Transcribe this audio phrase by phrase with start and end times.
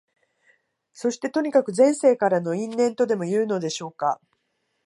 [0.93, 4.19] そして、とにかく前世からの因縁とでもいうのでしょうか、